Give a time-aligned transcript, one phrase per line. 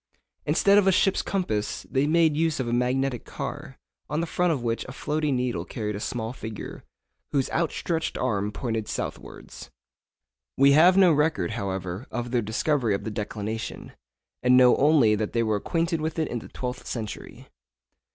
[0.47, 3.77] Instead of a ship's compass, they made use of a magnetic car,
[4.09, 6.83] on the front of which a floating needle carried a small figure,
[7.31, 9.69] whose outstretched arm pointed southwards.
[10.57, 13.91] We have no record, however, of their discovery of the declination,
[14.41, 17.47] and know only that they were acquainted with it in the twelfth century.